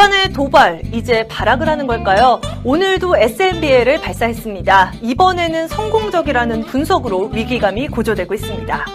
북한의 0.00 0.32
도발, 0.32 0.80
이제 0.94 1.28
발악을 1.28 1.68
하는 1.68 1.86
걸까요? 1.86 2.40
오늘도 2.64 3.18
SNBL을 3.18 4.00
발사했습니다. 4.00 4.94
이번에는 5.02 5.68
성공적이라는 5.68 6.62
분석으로 6.62 7.26
위기감이 7.26 7.88
고조되고 7.88 8.32
있습니다. 8.32 8.86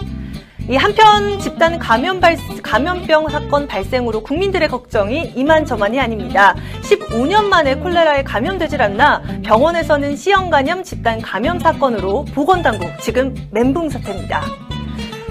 이 0.67 0.75
한편 0.75 1.39
집단 1.39 1.77
감염 1.77 2.19
발, 2.19 2.35
감염병 2.63 3.29
사건 3.29 3.67
발생으로 3.67 4.23
국민들의 4.23 4.67
걱정이 4.67 5.33
이만저만이 5.35 5.99
아닙니다. 5.99 6.55
15년 6.81 7.43
만에 7.43 7.75
콜레라에 7.75 8.23
감염되질 8.23 8.81
않나 8.81 9.21
병원에서는 9.43 10.15
C형 10.15 10.49
간염 10.49 10.83
집단 10.83 11.21
감염 11.21 11.59
사건으로 11.59 12.25
보건당국 12.33 12.89
지금 12.99 13.35
멘붕 13.51 13.89
사태입니다. 13.89 14.43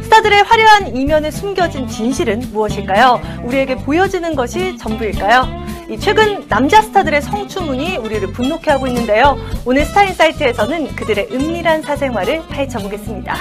스타들의 0.05 0.45
화려한 0.45 0.97
이면에 0.97 1.33
숨겨진 1.33 1.89
진실은 1.89 2.39
무엇일까요? 2.53 3.21
우리에게 3.43 3.75
보여지는 3.75 4.37
것이 4.37 4.79
전부일까요? 4.79 5.64
최근 6.01 6.47
남자 6.49 6.81
스타들의 6.81 7.23
성추문이 7.23 7.99
우리를 7.99 8.33
분노케 8.33 8.71
하고 8.71 8.87
있는데요. 8.87 9.37
오늘 9.65 9.85
스타인사이트에서는 9.85 10.97
그들의 10.97 11.29
은밀한 11.31 11.83
사생활을 11.83 12.43
파헤쳐보겠습니다. 12.49 13.37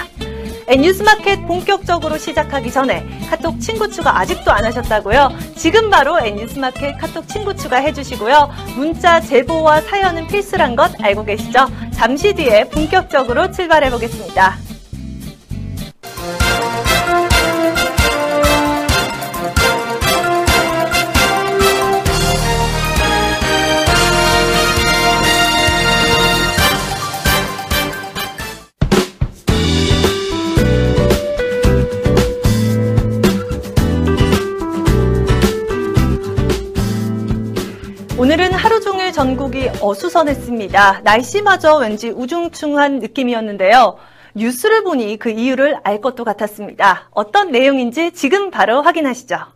N뉴스마켓 0.66 1.46
본격적으로 1.46 2.16
시작하기 2.16 2.70
전에 2.70 3.06
카톡 3.28 3.60
친구 3.60 3.88
추가 3.90 4.18
아직도 4.18 4.50
안 4.50 4.64
하셨다고요? 4.64 5.30
지금 5.56 5.90
바로 5.90 6.18
N뉴스마켓 6.18 6.98
카톡 6.98 7.28
친구 7.28 7.54
추가 7.54 7.76
해주시고요. 7.78 8.50
문자 8.76 9.20
제보와 9.20 9.82
사연은 9.82 10.26
필수란 10.26 10.74
것 10.76 10.92
알고 11.02 11.24
계시죠? 11.24 11.66
잠시 11.92 12.32
뒤에 12.32 12.64
본격적으로 12.64 13.50
출발해 13.50 13.90
보겠습니다. 13.90 14.63
전국이 39.14 39.70
어수선했습니다. 39.80 41.02
날씨마저 41.04 41.76
왠지 41.76 42.10
우중충한 42.10 42.98
느낌이었는데요. 42.98 43.96
뉴스를 44.34 44.82
보니 44.82 45.18
그 45.20 45.30
이유를 45.30 45.78
알 45.84 46.00
것도 46.00 46.24
같았습니다. 46.24 47.10
어떤 47.12 47.52
내용인지 47.52 48.10
지금 48.10 48.50
바로 48.50 48.82
확인하시죠. 48.82 49.53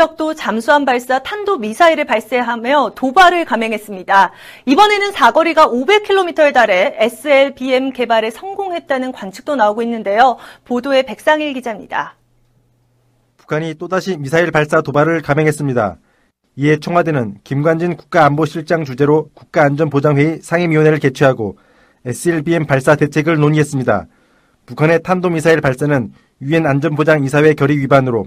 새벽도 0.00 0.34
잠수함 0.34 0.86
발사 0.86 1.18
탄도 1.22 1.58
미사일을 1.58 2.06
발사하며 2.06 2.92
도발을 2.94 3.44
감행했습니다. 3.44 4.32
이번에는 4.64 5.12
사거리가 5.12 5.68
500km에 5.68 6.54
달해 6.54 6.94
SLBM 6.96 7.92
개발에 7.92 8.30
성공했다는 8.30 9.12
관측도 9.12 9.56
나오고 9.56 9.82
있는데요. 9.82 10.38
보도에 10.64 11.02
백상일 11.02 11.52
기자입니다. 11.52 12.16
북한이 13.36 13.74
또다시 13.74 14.16
미사일 14.16 14.50
발사 14.50 14.80
도발을 14.80 15.20
감행했습니다. 15.20 15.98
이에 16.56 16.78
청와대는 16.78 17.38
김관진 17.44 17.96
국가안보실장 17.96 18.84
주재로 18.84 19.28
국가안전보장회의 19.34 20.38
상임위원회를 20.40 20.98
개최하고 20.98 21.58
SLBM 22.06 22.66
발사 22.66 22.96
대책을 22.96 23.36
논의했습니다. 23.36 24.06
북한의 24.64 25.02
탄도미사일 25.02 25.60
발사는 25.60 26.12
유엔 26.40 26.66
안전보장이사회 26.66 27.52
결의 27.52 27.78
위반으로 27.78 28.24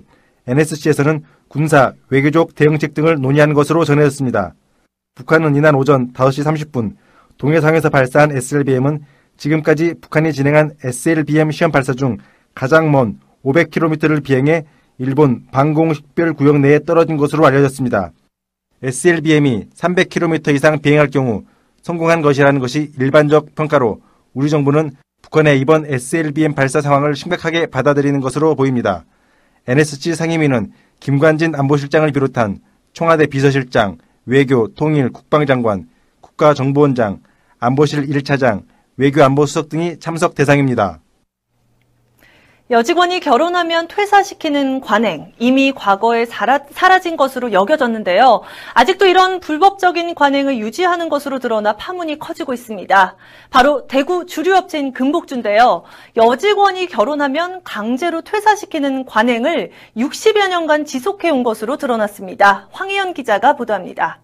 NSC에서는 0.48 1.24
군사, 1.53 1.94
외교적 2.09 2.56
대응책 2.56 2.96
등을 2.96 3.22
논의한 3.22 3.53
것으로 3.53 3.86
전해졌습니다. 3.86 4.56
북한은 5.14 5.56
이날 5.56 5.75
오전 5.75 6.12
5시 6.12 6.44
30분 6.44 6.96
동해상에서 7.38 7.91
발사한 7.91 8.36
SLBM은 8.36 9.06
지금까지 9.38 9.94
북한이 10.02 10.34
진행한 10.34 10.72
SLBM 10.84 11.52
시험 11.52 11.72
발사 11.72 11.94
중 11.94 12.18
가장 12.56 12.92
먼 12.92 13.19
500km를 13.46 14.24
비행해 14.24 14.66
일본 14.97 15.46
방공식별 15.52 16.34
구역 16.34 16.59
내에 16.59 16.80
떨어진 16.80 17.18
것으로 17.18 17.46
알려졌습니다. 17.46 18.13
SLBM이 18.81 19.68
300km 19.75 20.56
이상 20.56 20.81
비행할 20.81 21.12
경우 21.12 21.44
성공한 21.84 22.24
것이라는 22.24 22.59
것이 22.59 22.94
일반적 22.97 23.53
평가로 23.53 24.02
우리 24.34 24.50
정부는 24.50 24.90
북한의 25.22 25.59
이번 25.59 25.86
SLBM 25.86 26.56
발사 26.56 26.81
상황을 26.81 27.16
심각하게 27.16 27.68
받아들이는 27.68 28.22
것으로 28.22 28.56
보입니다. 28.56 29.06
NSC 29.68 30.16
상임위는 30.16 30.72
김관진 31.03 31.53
안보실장을 31.53 32.09
비롯한 32.14 32.59
청와대 32.94 33.25
비서실장, 33.25 33.97
외교, 34.25 34.74
통일, 34.74 35.09
국방장관, 35.12 35.90
국가정보원장, 36.22 37.19
안보실 37.59 38.08
1차장, 38.08 38.64
외교안보수석 38.96 39.68
등이 39.68 40.00
참석 40.00 40.34
대상입니다. 40.34 41.02
여직원이 42.74 43.20
결혼하면 43.20 43.88
퇴사시키는 43.88 44.82
관행, 44.82 45.32
이미 45.38 45.72
과거에 45.72 46.26
사라, 46.26 46.62
사라 46.72 46.98
진 46.98 47.16
것으로 47.18 47.54
여겨졌는데요. 47.54 48.42
아직도 48.74 49.06
이런 49.06 49.40
불법적인 49.40 50.16
관행을 50.16 50.58
유지하는 50.58 51.08
것으로 51.08 51.38
드러나 51.38 51.74
파문이 51.74 52.18
커지고 52.18 52.52
있습니다. 52.52 53.16
바로 53.52 53.86
대구 53.86 54.26
주류업체인 54.26 54.92
금복주인데요. 54.92 55.84
여직원이 56.18 56.88
결혼하면 56.88 57.62
강제로 57.64 58.22
퇴사시키는 58.22 59.06
관행을 59.06 59.70
60여 59.96 60.50
년간 60.50 60.86
지속해온 60.86 61.44
것으로 61.44 61.78
드러났습니다. 61.78 62.70
황희연 62.72 63.14
기자가 63.14 63.56
보도합니다. 63.56 64.23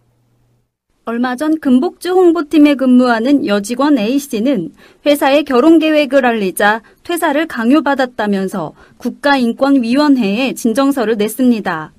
얼마 1.10 1.36
전 1.36 1.60
금복주 1.60 2.12
홍보팀에 2.12 2.76
근무하는 2.76 3.48
여직원 3.48 3.98
A씨는 3.98 4.70
회사의 5.08 5.44
결혼 5.44 5.80
계획을 5.80 6.24
알리자 6.24 6.84
퇴사를 7.04 7.48
강요받았다면서 7.48 8.74
국가인권위원회에 8.98 10.54
진정서를 10.54 11.18
냈습니다. 11.18 11.94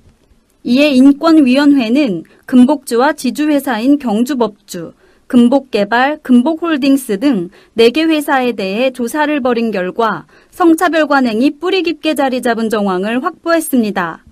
이에 0.63 0.91
인권위원회는 0.91 2.23
금복주와 2.45 3.11
지주회사인 3.11 3.99
경주법주, 3.99 4.93
금복개발, 5.27 6.19
금복홀딩스 6.23 7.19
등 7.19 7.49
4개 7.77 8.07
회사에 8.07 8.53
대해 8.53 8.91
조사를 8.91 9.41
벌인 9.41 9.71
결과 9.71 10.25
성차별 10.51 11.07
관행이 11.07 11.59
뿌리 11.59 11.83
깊게 11.83 12.15
자리 12.15 12.41
잡은 12.41 12.69
정황을 12.69 13.25
확보했습니다. 13.25 14.23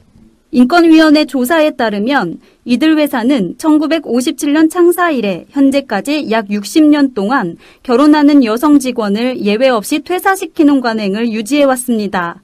인권위원회 0.51 1.25
조사에 1.25 1.71
따르면 1.71 2.39
이들 2.65 2.97
회사는 2.97 3.55
1957년 3.57 4.69
창사 4.69 5.11
이래 5.11 5.45
현재까지 5.49 6.31
약 6.31 6.47
60년 6.47 7.13
동안 7.13 7.55
결혼하는 7.83 8.43
여성 8.43 8.79
직원을 8.79 9.41
예외 9.41 9.69
없이 9.69 9.99
퇴사시키는 9.99 10.81
관행을 10.81 11.31
유지해왔습니다. 11.31 12.41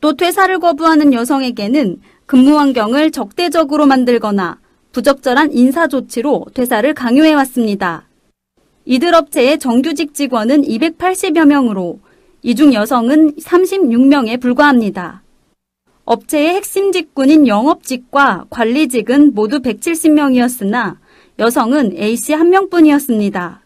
또 0.00 0.14
퇴사를 0.14 0.58
거부하는 0.58 1.12
여성에게는 1.14 2.00
근무 2.26 2.58
환경을 2.58 3.10
적대적으로 3.10 3.86
만들거나 3.86 4.58
부적절한 4.92 5.52
인사 5.52 5.86
조치로 5.88 6.46
퇴사를 6.52 6.92
강요해왔습니다. 6.92 8.06
이들 8.84 9.14
업체의 9.14 9.58
정규직 9.58 10.12
직원은 10.14 10.62
280여 10.62 11.46
명으로 11.46 12.00
이 12.42 12.54
중 12.54 12.72
여성은 12.72 13.36
36명에 13.36 14.40
불과합니다. 14.40 15.22
업체의 16.08 16.54
핵심 16.54 16.90
직군인 16.90 17.46
영업직과 17.46 18.46
관리직은 18.48 19.34
모두 19.34 19.60
170명이었으나 19.60 20.96
여성은 21.38 21.98
A씨 21.98 22.32
한 22.32 22.48
명뿐이었습니다. 22.48 23.60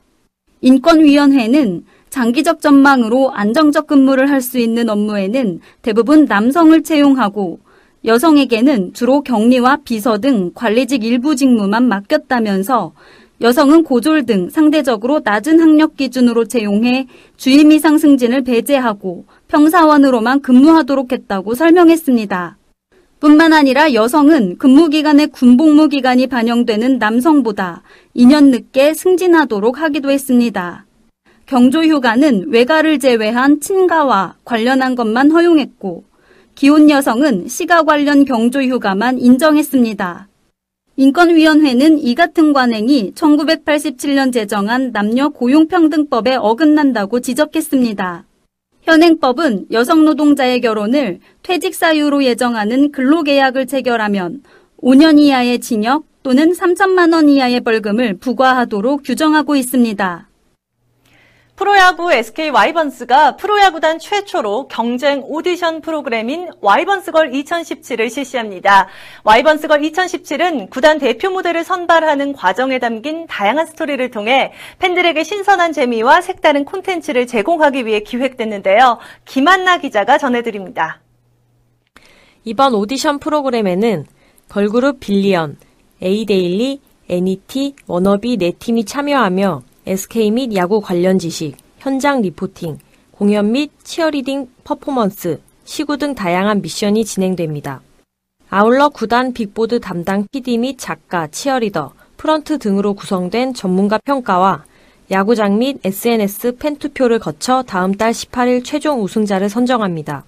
인권위원회는 0.60 1.84
장기적 2.10 2.60
전망으로 2.60 3.30
안정적 3.30 3.86
근무를 3.86 4.28
할 4.28 4.40
수 4.40 4.58
있는 4.58 4.90
업무에는 4.90 5.60
대부분 5.82 6.24
남성을 6.24 6.82
채용하고 6.82 7.60
여성에게는 8.04 8.92
주로 8.92 9.22
격리와 9.22 9.78
비서 9.84 10.18
등 10.18 10.50
관리직 10.52 11.04
일부 11.04 11.36
직무만 11.36 11.86
맡겼다면서 11.86 12.92
여성은 13.40 13.84
고졸 13.84 14.26
등 14.26 14.50
상대적으로 14.50 15.20
낮은 15.22 15.60
학력 15.60 15.96
기준으로 15.96 16.46
채용해 16.46 17.06
주임 17.36 17.70
이상 17.70 17.98
승진을 17.98 18.42
배제하고 18.42 19.26
평사원으로만 19.52 20.40
근무하도록 20.40 21.12
했다고 21.12 21.54
설명했습니다. 21.54 22.56
뿐만 23.20 23.52
아니라 23.52 23.92
여성은 23.92 24.56
근무기간의 24.56 25.26
군복무 25.26 25.88
기간이 25.88 26.26
반영되는 26.26 26.98
남성보다 26.98 27.82
2년 28.16 28.46
늦게 28.48 28.94
승진하도록 28.94 29.78
하기도 29.78 30.10
했습니다. 30.10 30.86
경조휴가는 31.44 32.46
외가를 32.48 32.98
제외한 32.98 33.60
친가와 33.60 34.36
관련한 34.46 34.94
것만 34.94 35.30
허용했고 35.30 36.04
기혼 36.54 36.88
여성은 36.88 37.46
시가 37.46 37.82
관련 37.82 38.24
경조 38.24 38.62
휴가만 38.62 39.18
인정했습니다. 39.18 40.28
인권위원회는 40.96 41.98
이 41.98 42.14
같은 42.14 42.54
관행이 42.54 43.12
1987년 43.14 44.32
제정한 44.32 44.92
남녀 44.92 45.28
고용평등법에 45.28 46.36
어긋난다고 46.36 47.20
지적했습니다. 47.20 48.24
현행법은 48.82 49.66
여성 49.70 50.04
노동자의 50.04 50.60
결혼을 50.60 51.20
퇴직 51.42 51.74
사유로 51.74 52.24
예정하는 52.24 52.90
근로계약을 52.90 53.66
체결하면 53.66 54.42
5년 54.82 55.18
이하의 55.20 55.60
징역 55.60 56.04
또는 56.22 56.52
3천만 56.52 57.12
원 57.12 57.28
이하의 57.28 57.60
벌금을 57.60 58.18
부과하도록 58.18 59.02
규정하고 59.04 59.56
있습니다. 59.56 60.28
프로야구 61.62 62.12
SK 62.12 62.50
와이번스가 62.50 63.36
프로야구단 63.36 64.00
최초로 64.00 64.66
경쟁 64.66 65.22
오디션 65.24 65.80
프로그램인 65.80 66.48
와이번스걸 66.60 67.30
2017을 67.30 68.10
실시합니다. 68.10 68.88
와이번스걸 69.22 69.80
2017은 69.80 70.70
구단 70.70 70.98
대표 70.98 71.30
모델을 71.30 71.62
선발하는 71.62 72.32
과정에 72.32 72.80
담긴 72.80 73.28
다양한 73.28 73.66
스토리를 73.66 74.10
통해 74.10 74.52
팬들에게 74.80 75.22
신선한 75.22 75.72
재미와 75.72 76.20
색다른 76.20 76.64
콘텐츠를 76.64 77.28
제공하기 77.28 77.86
위해 77.86 78.00
기획됐는데요. 78.00 78.98
김한나 79.24 79.78
기자가 79.78 80.18
전해드립니다. 80.18 81.00
이번 82.42 82.74
오디션 82.74 83.20
프로그램에는 83.20 84.06
걸그룹 84.48 84.98
빌리언, 84.98 85.58
에이데일리, 86.02 86.80
애니티, 87.08 87.76
워너비 87.86 88.38
네 88.38 88.50
팀이 88.50 88.84
참여하며 88.84 89.62
SK 89.84 90.30
및 90.30 90.54
야구 90.54 90.80
관련 90.80 91.18
지식, 91.18 91.56
현장 91.78 92.20
리포팅, 92.22 92.78
공연 93.10 93.50
및 93.50 93.72
치어리딩 93.82 94.48
퍼포먼스, 94.62 95.40
시구 95.64 95.96
등 95.96 96.14
다양한 96.14 96.62
미션이 96.62 97.04
진행됩니다. 97.04 97.80
아울러 98.48 98.90
구단 98.90 99.32
빅보드 99.32 99.80
담당 99.80 100.26
PD 100.30 100.58
및 100.58 100.76
작가, 100.78 101.26
치어리더, 101.26 101.94
프런트 102.16 102.58
등으로 102.58 102.94
구성된 102.94 103.54
전문가 103.54 103.98
평가와 104.04 104.64
야구장 105.10 105.58
및 105.58 105.80
SNS 105.84 106.58
팬 106.58 106.76
투표를 106.76 107.18
거쳐 107.18 107.64
다음 107.66 107.94
달 107.94 108.12
18일 108.12 108.64
최종 108.64 109.02
우승자를 109.02 109.48
선정합니다. 109.48 110.24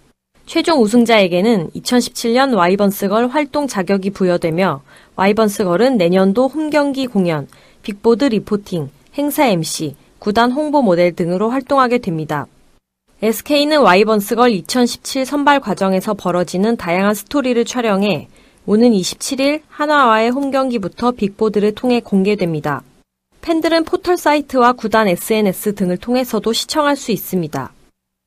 최종 0.47 0.83
우승자에게는 0.83 1.71
2017년 1.71 2.57
와이번스걸 2.57 3.29
활동 3.29 3.69
자격이 3.69 4.11
부여되며 4.11 4.83
와이번스걸은 5.15 5.97
내년도 5.97 6.49
홈경기 6.49 7.07
공연, 7.07 7.47
빅보드 7.83 8.25
reporting, 8.25 8.91
행사 9.17 9.47
MC, 9.47 9.95
구단 10.19 10.51
홍보 10.51 10.83
모델 10.83 11.15
등으로 11.15 11.49
활동하게 11.49 11.99
됩니다. 11.99 12.49
SK는 13.23 13.81
와이번스걸 13.81 14.51
2017 14.51 15.25
선발 15.25 15.61
과정에서 15.61 16.15
벌어지는 16.15 16.77
다양한 16.77 17.15
스토리를 17.15 17.65
촬영해 17.65 18.27
오는 18.67 18.91
27일 18.91 19.61
한화와의 19.69 20.31
홈경기부터 20.31 21.13
빅보드를 21.13 21.77
통해 21.77 22.01
공개됩니다. 22.01 22.83
팬들은 23.41 23.85
포털 23.85 24.17
사이트와 24.17 24.73
구단 24.73 25.07
SNS 25.07 25.77
등을 25.77 25.97
통해서도 25.97 26.53
시청할 26.53 26.97
수 26.97 27.13
있습니다. 27.13 27.73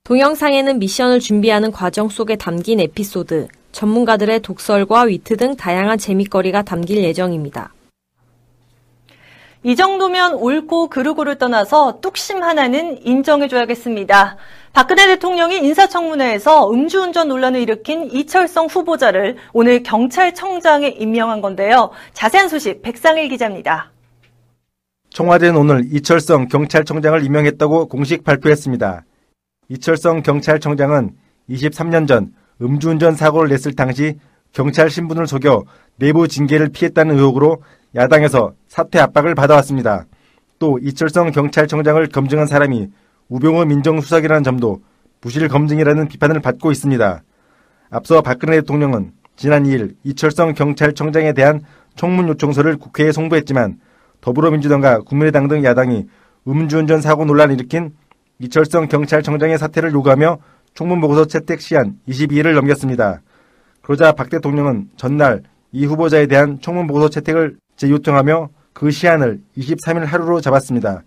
동영상에는 0.05 0.79
미션을 0.79 1.19
준비하는 1.19 1.73
과정 1.73 2.07
속에 2.07 2.37
담긴 2.37 2.79
에피소드, 2.79 3.49
전문가들의 3.73 4.39
독설과 4.39 5.01
위트 5.01 5.35
등 5.35 5.57
다양한 5.57 5.97
재미거리가 5.97 6.61
담길 6.61 7.03
예정입니다. 7.03 7.73
이 9.67 9.75
정도면 9.75 10.35
옳고 10.35 10.87
그르고를 10.87 11.37
떠나서 11.37 11.99
뚝심 11.99 12.41
하나는 12.41 13.05
인정해줘야겠습니다. 13.05 14.37
박근혜 14.71 15.07
대통령이 15.07 15.57
인사청문회에서 15.57 16.71
음주운전 16.71 17.27
논란을 17.27 17.59
일으킨 17.59 18.09
이철성 18.09 18.67
후보자를 18.67 19.35
오늘 19.51 19.83
경찰청장에 19.83 20.87
임명한 20.87 21.41
건데요. 21.41 21.89
자세한 22.13 22.47
소식 22.47 22.81
백상일 22.81 23.27
기자입니다. 23.27 23.91
청와대는 25.09 25.57
오늘 25.57 25.83
이철성 25.91 26.47
경찰청장을 26.47 27.21
임명했다고 27.25 27.89
공식 27.89 28.23
발표했습니다. 28.23 29.03
이철성 29.67 30.21
경찰청장은 30.21 31.11
23년 31.49 32.07
전 32.07 32.31
음주운전 32.61 33.17
사고를 33.17 33.49
냈을 33.49 33.75
당시 33.75 34.17
경찰 34.53 34.89
신분을 34.89 35.27
속여 35.27 35.65
내부 35.97 36.29
징계를 36.29 36.69
피했다는 36.69 37.17
의혹으로 37.17 37.61
야당에서 37.95 38.53
사퇴 38.67 38.99
압박을 38.99 39.35
받아왔습니다. 39.35 40.05
또 40.59 40.79
이철성 40.81 41.31
경찰청장을 41.31 42.05
검증한 42.07 42.47
사람이 42.47 42.87
우병우 43.29 43.65
민정수석이라는 43.65 44.43
점도 44.43 44.81
부실 45.21 45.47
검증이라는 45.47 46.07
비판을 46.07 46.39
받고 46.41 46.71
있습니다. 46.71 47.23
앞서 47.89 48.21
박근혜 48.21 48.57
대통령은 48.57 49.11
지난 49.35 49.63
2일 49.63 49.95
이철성 50.03 50.53
경찰청장에 50.53 51.33
대한 51.33 51.61
청문 51.95 52.27
요청서를 52.27 52.77
국회에 52.77 53.11
송부했지만 53.11 53.79
더불어민주당과 54.21 55.01
국민의당 55.01 55.47
등 55.47 55.63
야당이 55.63 56.07
음주운전 56.47 57.01
사고 57.01 57.25
논란을 57.25 57.55
일으킨 57.55 57.93
이철성 58.39 58.87
경찰청장의 58.87 59.57
사퇴를 59.57 59.91
요구하며 59.93 60.39
총문보고서 60.73 61.25
채택 61.25 61.61
시한 61.61 61.97
22일을 62.07 62.53
넘겼습니다. 62.53 63.21
그러자 63.81 64.11
박 64.11 64.29
대통령은 64.29 64.89
전날 64.95 65.43
이 65.71 65.85
후보자에 65.85 66.27
대한 66.27 66.59
총문보고서 66.59 67.09
채택을 67.09 67.57
재요청하며 67.77 68.49
그 68.73 68.91
시한을 68.91 69.41
23일 69.57 70.05
하루로 70.05 70.41
잡았습니다. 70.41 71.03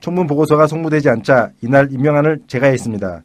총문 0.00 0.26
보고서가 0.26 0.66
송부되지 0.66 1.08
않자 1.08 1.50
이날 1.62 1.90
임명안을 1.90 2.40
제가했습니다. 2.46 3.22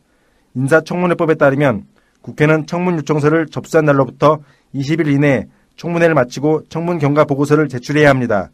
인사청문회법에 0.56 1.36
따르면 1.36 1.86
국회는 2.22 2.66
청문 2.68 2.98
요청서를 2.98 3.48
접수한 3.48 3.86
날로부터 3.86 4.40
20일 4.76 5.08
이내에 5.08 5.48
청문회를 5.76 6.14
마치고 6.16 6.64
청문 6.70 7.00
경과 7.00 7.26
보고서를 7.26 7.68
제출해야 7.70 8.10
합니다. 8.10 8.52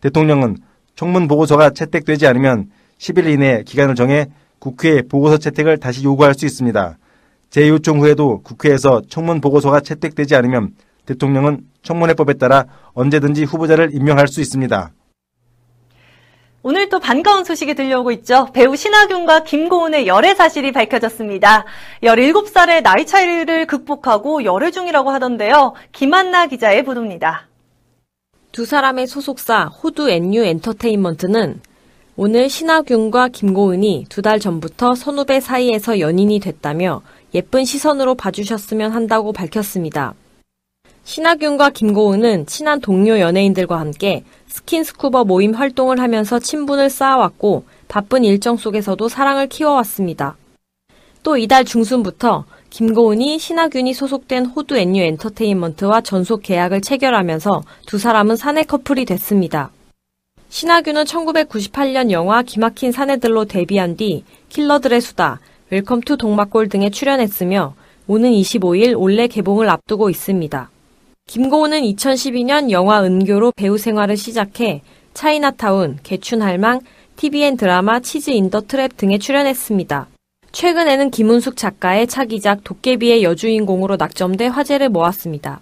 대통령은 0.00 0.56
청문 0.96 1.28
보고서가 1.28 1.70
채택되지 1.70 2.26
않으면 2.26 2.70
10일 2.98 3.28
이내에 3.32 3.62
기간을 3.64 3.94
정해 3.94 4.26
국회에 4.58 5.02
보고서 5.02 5.38
채택을 5.38 5.78
다시 5.78 6.04
요구할 6.04 6.34
수 6.34 6.46
있습니다. 6.46 6.98
재요청 7.50 8.00
후에도 8.00 8.42
국회에서 8.42 9.02
청문 9.08 9.40
보고서가 9.40 9.80
채택되지 9.80 10.36
않으면 10.36 10.74
대통령은 11.06 11.62
청문회법에 11.82 12.34
따라 12.34 12.66
언제든지 12.94 13.44
후보자를 13.44 13.94
임명할 13.94 14.28
수 14.28 14.40
있습니다. 14.40 14.92
오늘 16.62 16.90
또 16.90 16.98
반가운 17.00 17.44
소식이 17.44 17.74
들려오고 17.74 18.12
있죠. 18.12 18.48
배우 18.52 18.76
신하균과 18.76 19.44
김고은의 19.44 20.06
열애 20.06 20.34
사실이 20.34 20.72
밝혀졌습니다. 20.72 21.64
17살의 22.02 22.82
나이 22.82 23.06
차이를 23.06 23.66
극복하고 23.66 24.44
열애 24.44 24.70
중이라고 24.70 25.10
하던데요. 25.10 25.72
김한나 25.92 26.46
기자의 26.48 26.84
보도입니다. 26.84 27.46
두 28.52 28.66
사람의 28.66 29.06
소속사 29.06 29.66
호두 29.66 30.10
NU 30.10 30.42
엔터테인먼트는 30.44 31.60
오늘 32.16 32.50
신하균과 32.50 33.28
김고은이 33.28 34.06
두 34.10 34.20
달 34.20 34.38
전부터 34.38 34.94
선후배 34.94 35.40
사이에서 35.40 35.98
연인이 36.00 36.40
됐다며 36.40 37.00
예쁜 37.34 37.64
시선으로 37.64 38.16
봐주셨으면 38.16 38.92
한다고 38.92 39.32
밝혔습니다. 39.32 40.12
신하균과 41.10 41.70
김고은은 41.70 42.46
친한 42.46 42.80
동료 42.80 43.18
연예인들과 43.18 43.80
함께 43.80 44.22
스킨스쿠버 44.46 45.24
모임 45.24 45.54
활동을 45.54 45.98
하면서 45.98 46.38
친분을 46.38 46.88
쌓아왔고 46.88 47.64
바쁜 47.88 48.22
일정 48.22 48.56
속에서도 48.56 49.08
사랑을 49.08 49.48
키워왔습니다. 49.48 50.36
또 51.24 51.36
이달 51.36 51.64
중순부터 51.64 52.44
김고은이 52.70 53.40
신하균이 53.40 53.92
소속된 53.92 54.46
호두앤유 54.46 55.02
엔터테인먼트와 55.02 56.02
전속 56.02 56.42
계약을 56.44 56.80
체결하면서 56.80 57.62
두 57.86 57.98
사람은 57.98 58.36
사내 58.36 58.62
커플이 58.62 59.04
됐습니다. 59.04 59.72
신하균은 60.48 61.02
1998년 61.06 62.12
영화 62.12 62.42
기막힌 62.42 62.92
사내들로 62.92 63.46
데뷔한 63.46 63.96
뒤 63.96 64.22
킬러들의 64.48 65.00
수다, 65.00 65.40
웰컴 65.70 66.02
투 66.02 66.16
동막골 66.16 66.68
등에 66.68 66.90
출연했으며 66.90 67.74
오는 68.06 68.30
25일 68.30 68.94
올레 68.96 69.26
개봉을 69.26 69.68
앞두고 69.68 70.08
있습니다. 70.08 70.70
김고은은 71.30 71.82
2012년 71.82 72.72
영화 72.72 73.04
은교로 73.04 73.52
배우 73.54 73.78
생활을 73.78 74.16
시작해 74.16 74.82
차이나타운, 75.14 75.96
개춘할망, 76.02 76.80
TVN 77.14 77.56
드라마 77.56 78.00
치즈 78.00 78.30
인더 78.30 78.62
트랩 78.62 78.96
등에 78.96 79.18
출연했습니다. 79.18 80.08
최근에는 80.50 81.12
김은숙 81.12 81.56
작가의 81.56 82.08
차기작 82.08 82.64
도깨비의 82.64 83.22
여주인공으로 83.22 83.94
낙점돼 83.94 84.48
화제를 84.48 84.88
모았습니다. 84.88 85.60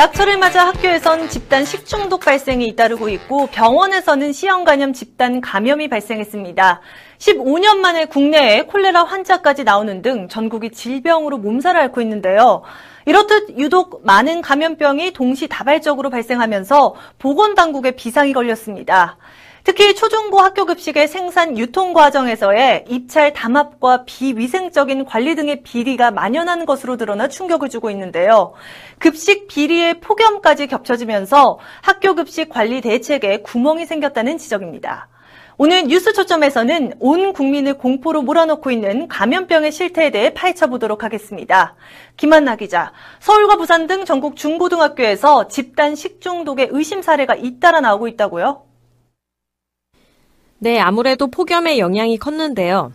개학철을 0.00 0.38
맞아 0.38 0.66
학교에선 0.66 1.28
집단 1.28 1.66
식중독 1.66 2.20
발생이 2.20 2.66
잇따르고 2.68 3.10
있고 3.10 3.48
병원에서는 3.48 4.32
시형 4.32 4.64
감염 4.64 4.94
집단 4.94 5.42
감염이 5.42 5.88
발생했습니다. 5.88 6.80
15년 7.18 7.80
만에 7.80 8.06
국내에 8.06 8.62
콜레라 8.62 9.04
환자까지 9.04 9.64
나오는 9.64 10.00
등 10.00 10.28
전국이 10.28 10.70
질병으로 10.70 11.36
몸살을 11.36 11.78
앓고 11.82 12.00
있는데요. 12.00 12.62
이렇듯 13.04 13.58
유독 13.58 14.00
많은 14.06 14.40
감염병이 14.40 15.12
동시다발적으로 15.12 16.08
발생하면서 16.08 16.94
보건당국에 17.18 17.90
비상이 17.90 18.32
걸렸습니다. 18.32 19.18
특히 19.64 19.94
초중고 19.94 20.38
학교 20.38 20.64
급식의 20.64 21.06
생산 21.08 21.58
유통 21.58 21.92
과정에서의 21.92 22.86
입찰 22.88 23.32
담합과 23.32 24.04
비위생적인 24.04 25.04
관리 25.04 25.34
등의 25.34 25.62
비리가 25.62 26.10
만연한 26.10 26.64
것으로 26.64 26.96
드러나 26.96 27.28
충격을 27.28 27.68
주고 27.68 27.90
있는데요. 27.90 28.54
급식 28.98 29.48
비리의 29.48 30.00
폭염까지 30.00 30.66
겹쳐지면서 30.66 31.58
학교 31.82 32.14
급식 32.14 32.48
관리 32.48 32.80
대책에 32.80 33.38
구멍이 33.42 33.84
생겼다는 33.86 34.38
지적입니다. 34.38 35.08
오늘 35.62 35.88
뉴스 35.88 36.14
초점에서는 36.14 36.94
온 37.00 37.34
국민을 37.34 37.74
공포로 37.74 38.22
몰아넣고 38.22 38.70
있는 38.70 39.08
감염병의 39.08 39.72
실태에 39.72 40.08
대해 40.08 40.32
파헤쳐 40.32 40.68
보도록 40.68 41.04
하겠습니다. 41.04 41.74
김한나 42.16 42.56
기자, 42.56 42.92
서울과 43.18 43.56
부산 43.56 43.86
등 43.86 44.06
전국 44.06 44.36
중고등학교에서 44.36 45.48
집단 45.48 45.96
식중독의 45.96 46.68
의심 46.70 47.02
사례가 47.02 47.34
잇따라 47.34 47.80
나오고 47.80 48.08
있다고요? 48.08 48.69
네, 50.62 50.78
아무래도 50.78 51.26
폭염의 51.26 51.78
영향이 51.78 52.18
컸는데요. 52.18 52.92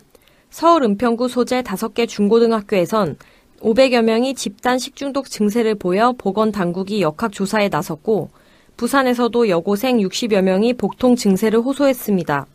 서울 0.51 0.84
은평구 0.84 1.27
소재 1.27 1.63
5개 1.63 2.07
중고등학교에선 2.07 3.17
500여 3.60 4.03
명이 4.03 4.36
집단 4.36 4.77
식중독 4.77 5.31
증세를 5.31 5.74
보여 5.74 6.13
보건 6.15 6.51
당국이 6.51 7.01
역학 7.01 7.31
조사에 7.31 7.69
나섰고, 7.69 8.29
부산에서도 8.77 9.50
여고생 9.50 9.98
60여 9.98 10.43
명이 10.43 10.74
복통 10.74 11.15
증세를 11.15 11.62
호소했습니다. 11.62 12.45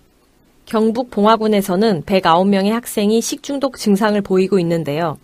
경북 0.66 1.10
봉화군에서는 1.10 2.04
109명의 2.04 2.68
학생이 2.68 3.20
식중독 3.20 3.78
증상을 3.78 4.20
보이고 4.20 4.60
있는데요. 4.60 5.18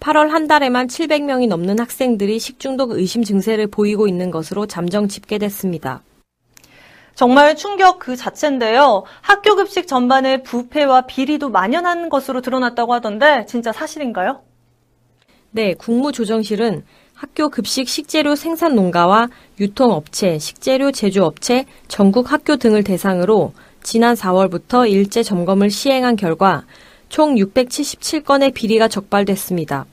8월 0.00 0.28
한 0.28 0.46
달에만 0.46 0.88
700명이 0.88 1.48
넘는 1.48 1.78
학생들이 1.78 2.38
식중독 2.38 2.90
의심 2.90 3.24
증세를 3.24 3.68
보이고 3.68 4.06
있는 4.06 4.30
것으로 4.30 4.66
잠정 4.66 5.08
집계됐습니다. 5.08 6.02
정말 7.14 7.56
충격 7.56 7.98
그 7.98 8.16
자체인데요. 8.16 9.04
학교 9.20 9.56
급식 9.56 9.86
전반에 9.86 10.42
부패와 10.42 11.02
비리도 11.02 11.50
만연한 11.50 12.08
것으로 12.08 12.40
드러났다고 12.40 12.94
하던데 12.94 13.44
진짜 13.46 13.72
사실인가요? 13.72 14.40
네, 15.50 15.74
국무조정실은 15.74 16.84
학교 17.14 17.50
급식 17.50 17.88
식재료 17.88 18.34
생산 18.34 18.74
농가와 18.74 19.28
유통업체, 19.58 20.38
식재료 20.38 20.90
제조업체, 20.92 21.66
전국 21.88 22.32
학교 22.32 22.56
등을 22.56 22.82
대상으로 22.82 23.52
지난 23.82 24.14
4월부터 24.14 24.90
일제 24.90 25.22
점검을 25.22 25.70
시행한 25.70 26.16
결과 26.16 26.64
총 27.10 27.34
677건의 27.34 28.54
비리가 28.54 28.88
적발됐습니다. 28.88 29.84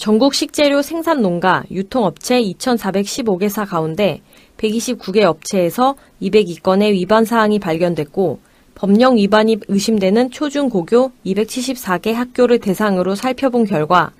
전국 0.00 0.32
식재료 0.32 0.80
생산 0.80 1.20
농가, 1.20 1.62
유통업체 1.70 2.40
2,415개사 2.40 3.68
가운데 3.68 4.22
129개 4.56 5.24
업체에서 5.24 5.94
202건의 6.22 6.92
위반 6.92 7.26
사항이 7.26 7.58
발견됐고 7.58 8.38
법령 8.74 9.18
위반이 9.18 9.58
의심되는 9.68 10.30
초중고교 10.30 11.12
274개 11.26 12.14
학교를 12.14 12.60
대상으로 12.60 13.14
살펴본 13.14 13.66
결과 13.66 14.12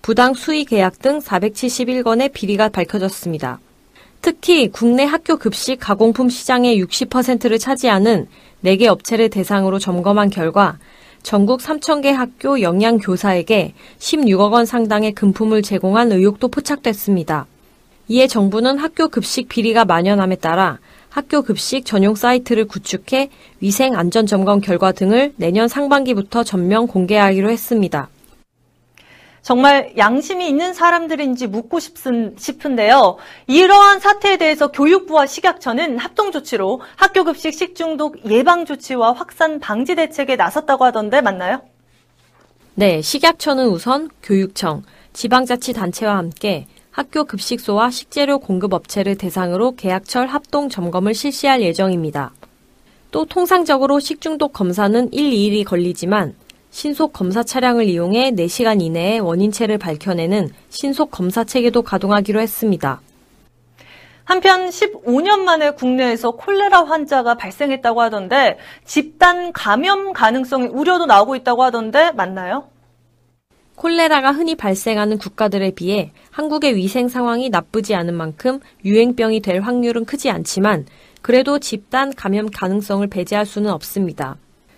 부당 0.00 0.32
수의 0.32 0.64
계약 0.64 0.98
등 1.02 1.18
471건의 1.18 2.32
비리가 2.32 2.70
밝혀졌습니다. 2.70 3.60
특히 4.22 4.68
국내 4.68 5.04
학교 5.04 5.36
급식 5.36 5.76
가공품 5.78 6.30
시장의 6.30 6.82
60%를 6.82 7.58
차지하는 7.58 8.28
4개 8.64 8.86
업체를 8.86 9.28
대상으로 9.28 9.78
점검한 9.78 10.30
결과 10.30 10.78
전국 11.22 11.60
3,000개 11.60 12.12
학교 12.12 12.60
영양교사에게 12.60 13.74
16억 13.98 14.52
원 14.52 14.66
상당의 14.66 15.12
금품을 15.12 15.62
제공한 15.62 16.12
의혹도 16.12 16.48
포착됐습니다. 16.48 17.46
이에 18.08 18.26
정부는 18.26 18.78
학교 18.78 19.08
급식 19.08 19.48
비리가 19.48 19.84
만연함에 19.84 20.36
따라 20.36 20.78
학교 21.10 21.42
급식 21.42 21.84
전용 21.84 22.14
사이트를 22.14 22.66
구축해 22.66 23.28
위생 23.60 23.96
안전 23.96 24.26
점검 24.26 24.60
결과 24.60 24.92
등을 24.92 25.34
내년 25.36 25.68
상반기부터 25.68 26.44
전면 26.44 26.86
공개하기로 26.86 27.50
했습니다. 27.50 28.08
정말 29.42 29.92
양심이 29.96 30.46
있는 30.48 30.74
사람들인지 30.74 31.46
묻고 31.46 31.78
싶은데요. 31.80 33.16
이러한 33.46 34.00
사태에 34.00 34.36
대해서 34.36 34.70
교육부와 34.70 35.26
식약처는 35.26 35.98
합동 35.98 36.32
조치로 36.32 36.82
학교 36.96 37.24
급식 37.24 37.54
식중독 37.54 38.30
예방 38.30 38.66
조치와 38.66 39.12
확산 39.12 39.60
방지 39.60 39.94
대책에 39.94 40.36
나섰다고 40.36 40.84
하던데 40.84 41.20
맞나요? 41.20 41.60
네, 42.74 43.00
식약처는 43.00 43.66
우선 43.66 44.08
교육청, 44.22 44.82
지방자치단체와 45.12 46.16
함께 46.16 46.66
학교 46.90 47.24
급식소와 47.24 47.90
식재료 47.90 48.38
공급업체를 48.38 49.16
대상으로 49.16 49.76
계약철 49.76 50.26
합동 50.26 50.68
점검을 50.68 51.14
실시할 51.14 51.62
예정입니다. 51.62 52.32
또 53.10 53.24
통상적으로 53.24 54.00
식중독 54.00 54.52
검사는 54.52 55.12
1, 55.12 55.30
2일이 55.30 55.64
걸리지만 55.64 56.34
신속 56.70 57.12
검사 57.12 57.42
차량을 57.42 57.84
이용해 57.88 58.32
4시간 58.32 58.82
이내에 58.82 59.18
원인체를 59.18 59.78
밝혀내는 59.78 60.50
신속 60.68 61.10
검사 61.10 61.44
체계도 61.44 61.82
가동하기로 61.82 62.40
했습니다. 62.40 63.00
한편 64.24 64.68
15년 64.68 65.38
만에 65.38 65.70
국내에서 65.70 66.32
콜레라 66.32 66.84
환자가 66.84 67.34
발생했다고 67.36 68.02
하던데 68.02 68.58
집단 68.84 69.52
감염 69.52 70.12
가능성의 70.12 70.68
우려도 70.68 71.06
나오고 71.06 71.34
있다고 71.36 71.62
하던데 71.64 72.12
맞나요? 72.12 72.68
콜레라가 73.74 74.32
흔히 74.32 74.54
발생하는 74.54 75.16
국가들에 75.16 75.70
비해 75.70 76.12
한국의 76.30 76.76
위생 76.76 77.08
상황이 77.08 77.48
나쁘지 77.48 77.94
않은 77.94 78.12
만큼 78.14 78.60
유행병이 78.84 79.40
될 79.40 79.60
확률은 79.60 80.04
크지 80.04 80.28
않지만 80.28 80.84
그래도 81.22 81.58
집단 81.58 82.12
감염 82.14 82.50
가능성을 82.50 83.06
배제할 83.06 83.46
수는 83.46 83.70
없습니다. 83.70 84.36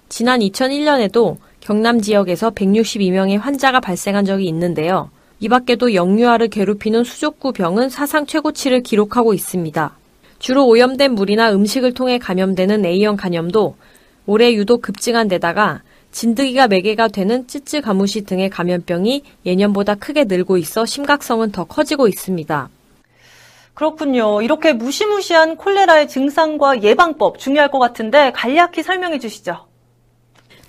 지난 0.08 0.40
2001년에도 0.40 1.38
경남 1.60 2.00
지역에서 2.00 2.50
162명의 2.50 3.38
환자가 3.38 3.80
발생한 3.80 4.24
적이 4.24 4.46
있는데요. 4.46 5.10
이 5.40 5.48
밖에도 5.48 5.94
영유아를 5.94 6.48
괴롭히는 6.48 7.04
수족구 7.04 7.52
병은 7.52 7.88
사상 7.88 8.26
최고치를 8.26 8.82
기록하고 8.82 9.32
있습니다. 9.34 9.96
주로 10.38 10.66
오염된 10.66 11.14
물이나 11.14 11.52
음식을 11.52 11.94
통해 11.94 12.18
감염되는 12.18 12.84
A형 12.84 13.16
간염도 13.16 13.76
올해 14.26 14.54
유독 14.54 14.82
급증한 14.82 15.28
데다가 15.28 15.82
진드기가 16.12 16.66
매개가 16.68 17.08
되는 17.08 17.46
찌찌 17.46 17.80
가무시 17.80 18.24
등의 18.24 18.50
감염병이 18.50 19.22
예년보다 19.46 19.94
크게 19.94 20.24
늘고 20.24 20.56
있어 20.56 20.84
심각성은 20.84 21.52
더 21.52 21.64
커지고 21.64 22.08
있습니다. 22.08 22.68
그렇군요. 23.74 24.42
이렇게 24.42 24.72
무시무시한 24.72 25.56
콜레라의 25.56 26.08
증상과 26.08 26.82
예방법 26.82 27.38
중요할 27.38 27.70
것 27.70 27.78
같은데 27.78 28.32
간략히 28.34 28.82
설명해 28.82 29.18
주시죠. 29.20 29.69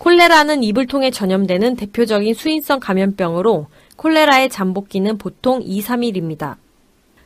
콜레라는 0.02 0.64
입을 0.64 0.88
통해 0.88 1.12
전염되는 1.12 1.76
대표적인 1.76 2.34
수인성 2.34 2.80
감염병으로 2.80 3.68
콜레라의 3.98 4.50
잠복기는 4.50 5.20
보통 5.20 5.62
2, 5.62 5.80
3일입니다. 5.84 6.56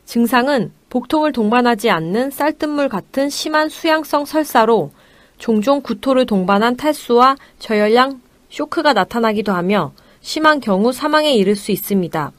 증상은 0.03 0.73
복통을 0.89 1.31
동반하지 1.31 1.89
않는 1.89 2.31
쌀뜨물 2.31 2.89
같은 2.89 3.29
심한 3.29 3.69
수양성 3.69 4.25
설사로 4.25 4.91
종종 5.37 5.79
구토를 5.79 6.25
동반한 6.25 6.75
탈수와 6.75 7.37
저혈량, 7.59 8.19
쇼크가 8.49 8.91
나타나기도 8.91 9.53
하며 9.53 9.93
심한 10.19 10.59
경우 10.59 10.91
사망에 10.91 11.33
이를 11.33 11.55
수 11.55 11.71
있습니다. 11.71 12.33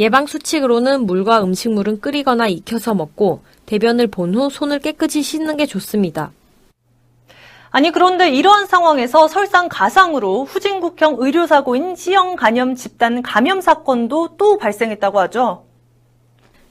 예방 0.00 0.26
수칙으로는 0.26 1.04
물과 1.04 1.42
음식물은 1.44 2.00
끓이거나 2.00 2.48
익혀서 2.48 2.94
먹고 2.94 3.42
대변을 3.66 4.06
본 4.06 4.34
후 4.36 4.48
손을 4.48 4.78
깨끗이 4.78 5.20
씻는 5.20 5.58
게 5.58 5.66
좋습니다. 5.66 6.32
아니 7.76 7.90
그런데 7.90 8.30
이러한 8.30 8.64
상황에서 8.64 9.28
설상 9.28 9.68
가상으로 9.68 10.44
후진국형 10.44 11.16
의료사고인 11.18 11.94
C형 11.94 12.34
간염 12.34 12.74
집단 12.74 13.20
감염 13.20 13.60
사건도 13.60 14.38
또 14.38 14.56
발생했다고 14.56 15.20
하죠. 15.20 15.66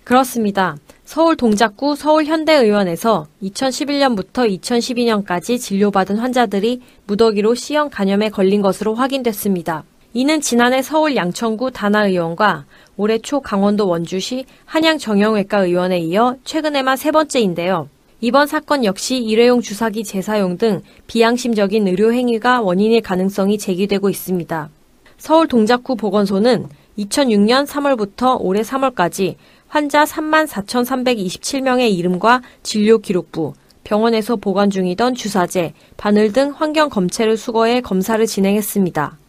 그렇습니다. 0.04 0.78
서울 1.04 1.36
동작구 1.36 1.96
서울현대의원에서 1.96 3.28
2011년부터 3.44 4.50
2012년까지 4.60 5.60
진료받은 5.60 6.18
환자들이 6.18 6.82
무더기로 7.06 7.54
C형 7.54 7.92
간염에 7.92 8.30
걸린 8.30 8.64
것으로 8.64 8.96
확인됐습니다. 8.96 9.84
이는 10.16 10.42
지난해 10.42 10.82
서울 10.82 11.16
양천구 11.16 11.70
다나의원과 11.70 12.66
올해 12.98 13.20
초 13.20 13.42
강원도 13.42 13.88
원주시 13.88 14.46
한양정형외과 14.66 15.66
의원에 15.66 16.00
이어 16.00 16.38
최근에만 16.46 16.98
세 16.98 17.12
번째인데요. 17.12 17.90
이번 18.26 18.48
사건 18.48 18.84
역시 18.86 19.18
일회용 19.18 19.62
주사기 19.62 20.04
재사용 20.04 20.58
등 20.58 20.82
비양심적인 21.06 21.88
의료 21.88 22.12
행위가 22.12 22.60
원인일 22.60 23.02
가능성이 23.02 23.60
제기되고 23.60 24.10
있습니다. 24.10 24.72
서울 25.20 25.48
동작구 25.48 25.96
보건소는 25.96 26.68
2006년 26.98 27.68
3월부터 27.68 28.38
올해 28.42 28.64
3월까지 28.64 29.36
환자 29.68 30.06
34,327명의 30.06 31.96
이름과 31.96 32.42
진료 32.64 32.98
기록부, 32.98 33.54
병원에서 33.84 34.38
보관 34.38 34.72
중이던 34.72 35.14
주사제, 35.14 35.74
바늘 35.96 36.34
등 36.34 36.50
환경 36.50 36.90
검체를 36.90 37.38
수거해 37.38 37.82
검사를 37.82 38.26
진행했습니다. 38.26 39.20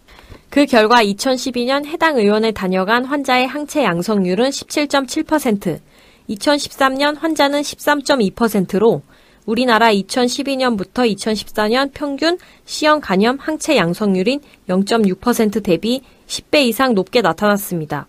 그 0.48 0.64
결과 0.64 1.04
2012년 1.04 1.84
해당 1.84 2.16
의원에 2.16 2.50
다녀간 2.50 3.04
환자의 3.04 3.46
항체 3.46 3.84
양성률은 3.84 4.48
17.7%, 4.48 5.80
2013년 6.28 7.18
환자는 7.18 7.60
13.2%로 7.60 9.02
우리나라 9.46 9.92
2012년부터 9.92 11.10
2014년 11.14 11.90
평균 11.94 12.36
C형 12.64 13.00
간염 13.00 13.38
항체 13.38 13.76
양성률인 13.76 14.40
0.6% 14.68 15.62
대비 15.62 16.02
10배 16.26 16.66
이상 16.66 16.94
높게 16.94 17.22
나타났습니다. 17.22 18.08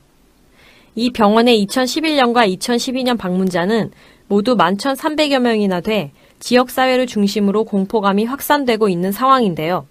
이 0.95 1.11
병원의 1.11 1.63
2011년과 1.67 2.51
2012년 2.57 3.19
방문자는 3.19 3.91
모두 4.27 4.57
11,300여 4.57 5.39
명이나 5.39 5.81
돼 5.81 6.11
지역사회를 6.39 7.05
중심으로 7.05 7.65
공포감이 7.65 8.25
확산되고 8.25 8.89
있는 8.89 9.11
상황인데요. 9.11 9.85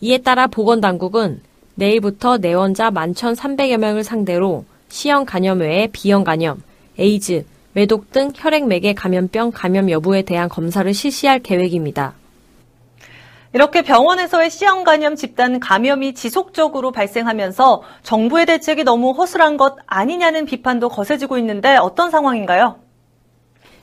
이에 0.00 0.18
따라 0.18 0.46
보건당국은 0.46 1.40
내일부터 1.74 2.38
내원자 2.38 2.90
11,300여 2.90 3.76
명을 3.78 4.04
상대로 4.04 4.64
C형 4.88 5.24
간염 5.24 5.60
외에 5.60 5.88
B형 5.88 6.22
간염, 6.22 6.62
에이즈, 6.98 7.44
외독 7.74 8.12
등 8.12 8.30
혈액매개 8.34 8.94
감염병 8.94 9.52
감염 9.52 9.90
여부에 9.90 10.22
대한 10.22 10.48
검사를 10.48 10.92
실시할 10.92 11.38
계획입니다. 11.38 12.14
이렇게 13.54 13.82
병원에서의 13.82 14.50
C형 14.50 14.82
간염 14.84 15.14
집단 15.14 15.60
감염이 15.60 16.14
지속적으로 16.14 16.90
발생하면서 16.90 17.82
정부의 18.02 18.46
대책이 18.46 18.84
너무 18.84 19.10
허술한 19.12 19.58
것 19.58 19.76
아니냐는 19.86 20.46
비판도 20.46 20.88
거세지고 20.88 21.36
있는데 21.38 21.76
어떤 21.76 22.10
상황인가요? 22.10 22.76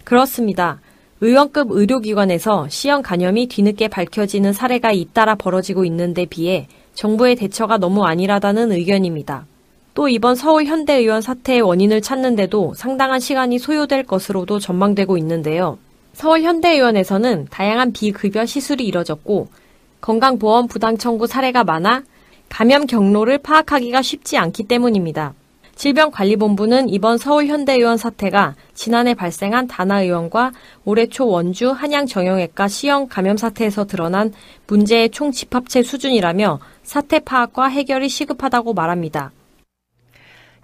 그렇습니다. 0.03 0.79
의원급 1.21 1.71
의료기관에서 1.71 2.67
C형 2.69 3.03
간염이 3.03 3.47
뒤늦게 3.47 3.89
밝혀지는 3.89 4.53
사례가 4.53 4.91
잇따라 4.91 5.35
벌어지고 5.35 5.85
있는데 5.85 6.25
비해 6.25 6.67
정부의 6.93 7.35
대처가 7.35 7.77
너무 7.77 8.03
안일하다는 8.05 8.71
의견입니다. 8.71 9.45
또 9.99 10.07
이번 10.07 10.35
서울 10.35 10.63
현대의원 10.63 11.19
사태의 11.21 11.59
원인을 11.59 12.01
찾는데도 12.01 12.73
상당한 12.73 13.19
시간이 13.19 13.59
소요될 13.59 14.03
것으로도 14.03 14.57
전망되고 14.57 15.17
있는데요. 15.17 15.77
서울 16.13 16.43
현대의원에서는 16.43 17.47
다양한 17.51 17.91
비급여 17.91 18.45
시술이 18.45 18.85
이뤄졌고 18.87 19.49
건강보험 19.99 20.69
부당 20.69 20.97
청구 20.97 21.27
사례가 21.27 21.65
많아 21.65 22.03
감염 22.47 22.87
경로를 22.87 23.39
파악하기가 23.39 24.01
쉽지 24.01 24.37
않기 24.37 24.69
때문입니다. 24.69 25.33
질병관리본부는 25.75 26.87
이번 26.87 27.17
서울 27.17 27.47
현대의원 27.47 27.97
사태가 27.97 28.55
지난해 28.73 29.13
발생한 29.13 29.67
다나의원과 29.67 30.53
올해 30.85 31.07
초 31.07 31.27
원주 31.27 31.71
한양정형외과 31.71 32.69
C형 32.69 33.09
감염 33.09 33.35
사태에서 33.35 33.85
드러난 33.85 34.31
문제의 34.65 35.09
총 35.09 35.33
집합체 35.33 35.83
수준이라며 35.83 36.61
사태 36.83 37.19
파악과 37.19 37.67
해결이 37.67 38.07
시급하다고 38.07 38.73
말합니다. 38.73 39.33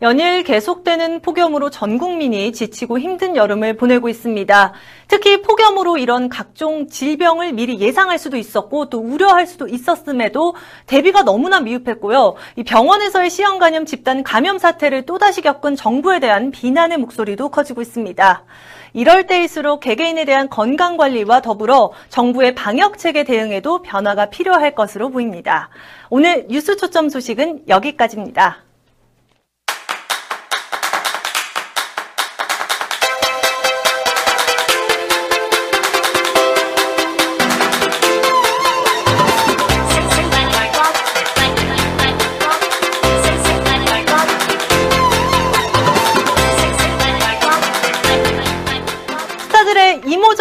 연일 0.02 0.44
계속되는 0.44 1.22
폭염으로 1.22 1.70
전 1.70 1.98
국민이 1.98 2.52
지치고 2.52 3.00
힘든 3.00 3.38
여름을 3.38 3.78
보내고 3.78 4.10
있습니다. 4.10 4.74
특히 5.08 5.42
폭염으로 5.42 5.98
이런 5.98 6.28
각종 6.28 6.90
질병을 6.90 7.54
미리 7.54 7.80
예상할 7.80 8.20
수도 8.20 8.36
있었고 8.36 8.90
또 8.90 9.00
우려할 9.00 9.48
수도 9.48 9.70
있었음에도 9.70 10.54
대비가 10.86 11.24
너무나 11.24 11.62
미흡했고요. 11.62 12.36
이 12.58 12.64
병원에서의 12.64 13.30
시형 13.30 13.58
간염 13.58 13.86
집단 13.86 14.22
감염 14.24 14.58
사태를 14.58 15.06
또다시 15.06 15.42
겪은 15.42 15.78
정부에 15.78 16.20
대한 16.20 16.52
비난의 16.52 16.98
목소리도 16.98 17.48
커지고 17.48 17.82
있습니다. 17.82 18.44
이럴 18.92 19.28
때일수록 19.28 19.80
개개인에 19.80 20.26
대한 20.26 20.50
건강 20.50 20.98
관리와 20.98 21.40
더불어 21.40 21.94
정부의 22.10 22.54
방역 22.54 22.98
체계 22.98 23.24
대응에도 23.24 23.82
변화가 23.82 24.30
필요할 24.30 24.76
것으로 24.76 25.10
보입니다. 25.10 25.70
오늘 26.10 26.48
뉴스 26.50 26.76
초점 26.76 27.08
소식은 27.08 27.70
여기까지입니다. 27.70 28.65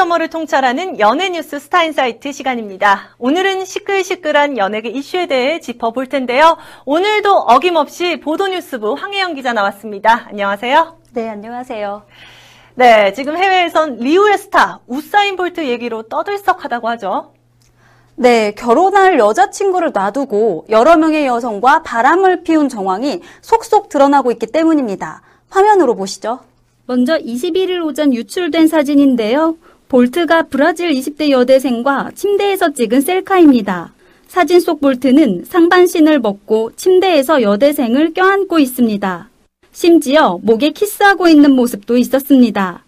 이모저모를 0.04 0.28
통찰하는 0.28 0.98
연예 0.98 1.30
뉴스 1.30 1.58
스타인사이트 1.58 2.32
시간입니다. 2.32 3.14
오늘은 3.18 3.64
시끌시끌한 3.64 4.58
연예계 4.58 4.88
이슈에 4.90 5.26
대해 5.26 5.60
짚어볼 5.60 6.08
텐데요. 6.08 6.56
오늘도 6.84 7.32
어김없이 7.32 8.20
보도뉴스부 8.20 8.94
황혜영 8.94 9.34
기자 9.34 9.52
나왔습니다. 9.52 10.26
안녕하세요. 10.28 10.98
네, 11.12 11.28
안녕하세요. 11.28 12.02
네, 12.74 13.12
지금 13.12 13.36
해외에선 13.36 13.96
리우의 13.96 14.38
스타 14.38 14.80
우사인 14.86 15.36
볼트 15.36 15.66
얘기로 15.66 16.04
떠들썩하다고 16.04 16.88
하죠. 16.90 17.32
네, 18.16 18.52
결혼할 18.52 19.18
여자친구를 19.18 19.92
놔두고 19.92 20.66
여러 20.68 20.96
명의 20.96 21.26
여성과 21.26 21.82
바람을 21.82 22.42
피운 22.42 22.68
정황이 22.68 23.22
속속 23.40 23.88
드러나고 23.88 24.32
있기 24.32 24.46
때문입니다. 24.48 25.22
화면으로 25.50 25.94
보시죠. 25.94 26.40
먼저 26.86 27.16
21일 27.16 27.82
오전 27.84 28.12
유출된 28.12 28.68
사진인데요. 28.68 29.56
볼트가 29.94 30.46
브라질 30.50 30.90
20대 30.90 31.30
여대생과 31.30 32.10
침대에서 32.16 32.72
찍은 32.72 33.00
셀카입니다. 33.00 33.92
사진 34.26 34.58
속 34.58 34.80
볼트는 34.80 35.44
상반신을 35.44 36.20
벗고 36.20 36.72
침대에서 36.74 37.42
여대생을 37.42 38.12
껴안고 38.12 38.58
있습니다. 38.58 39.28
심지어 39.70 40.40
목에 40.42 40.70
키스하고 40.70 41.28
있는 41.28 41.52
모습도 41.52 41.96
있었습니다. 41.96 42.82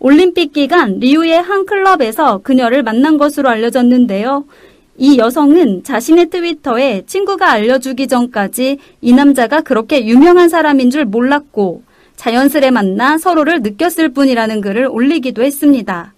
올림픽 0.00 0.52
기간 0.52 0.98
리우의 0.98 1.40
한 1.40 1.64
클럽에서 1.64 2.38
그녀를 2.38 2.82
만난 2.82 3.18
것으로 3.18 3.48
알려졌는데요. 3.48 4.44
이 4.96 5.16
여성은 5.16 5.84
자신의 5.84 6.28
트위터에 6.30 7.04
친구가 7.06 7.52
알려주기 7.52 8.08
전까지 8.08 8.78
이 9.00 9.12
남자가 9.12 9.60
그렇게 9.60 10.04
유명한 10.04 10.48
사람인 10.48 10.90
줄 10.90 11.04
몰랐고 11.04 11.84
자연스레 12.16 12.72
만나 12.72 13.16
서로를 13.16 13.62
느꼈을 13.62 14.08
뿐이라는 14.08 14.60
글을 14.60 14.88
올리기도 14.90 15.44
했습니다. 15.44 16.14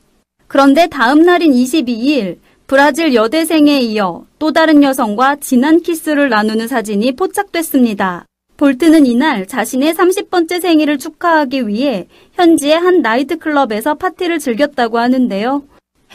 그런데 0.51 0.89
다음 0.89 1.23
날인 1.23 1.53
22일 1.53 2.39
브라질 2.67 3.15
여대생에 3.15 3.79
이어 3.83 4.25
또 4.41 4.53
다른 4.53 4.83
여성과 4.83 5.37
진한 5.37 5.81
키스를 5.81 6.29
나누는 6.29 6.67
사진이 6.67 7.13
포착됐습니다. 7.13 8.27
볼트는 8.57 9.07
이날 9.07 9.47
자신의 9.47 9.95
30번째 9.95 10.61
생일을 10.61 10.99
축하하기 10.99 11.69
위해 11.69 12.09
현지의 12.33 12.81
한 12.81 13.01
나이트클럽에서 13.01 13.95
파티를 13.95 14.41
즐겼다고 14.41 14.99
하는데요. 14.99 15.63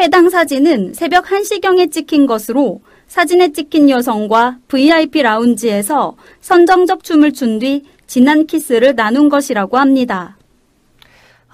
해당 0.01 0.29
사진은 0.29 0.95
새벽 0.95 1.27
1시경에 1.27 1.89
찍힌 1.89 2.27
것으로 2.27 2.81
사진에 3.07 3.53
찍힌 3.53 3.89
여성과 3.89 4.57
VIP 4.67 5.21
라운지에서 5.21 6.17
선정적 6.41 7.05
춤을 7.05 7.31
춘 7.31 7.59
뒤 7.59 7.83
진한 8.05 8.45
키스를 8.47 8.97
나눈 8.97 9.29
것이라고 9.29 9.77
합니다. 9.77 10.35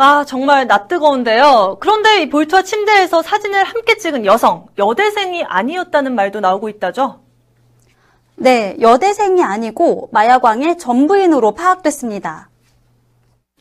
아, 0.03 0.25
정말 0.25 0.65
낯 0.65 0.87
뜨거운데요. 0.87 1.77
그런데 1.79 2.23
이 2.23 2.29
볼트와 2.29 2.63
침대에서 2.63 3.21
사진을 3.21 3.63
함께 3.63 3.97
찍은 3.97 4.25
여성, 4.25 4.65
여대생이 4.79 5.43
아니었다는 5.43 6.15
말도 6.15 6.39
나오고 6.39 6.69
있다죠? 6.69 7.19
네, 8.35 8.75
여대생이 8.81 9.43
아니고 9.43 10.09
마야광의 10.11 10.79
전부인으로 10.79 11.51
파악됐습니다. 11.51 12.49